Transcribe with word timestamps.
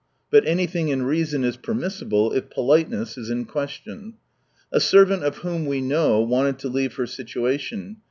But 0.31 0.47
anything 0.47 0.87
in 0.89 1.03
reason 1.03 1.43
is 1.43 1.57
permissible, 1.57 2.31
if 2.33 2.49
politeness 2.49 3.19
is 3.19 3.29
in 3.29 3.45
question. 3.45 4.15
A 4.71 4.79
servant 4.79 5.23
of 5.23 5.37
whom 5.45 5.67
we 5.67 5.79
know, 5.79 6.21
wanted 6.21 6.57
to 6.57 6.69
leave 6.69 6.95
her 6.95 7.05
situation. 7.05 7.97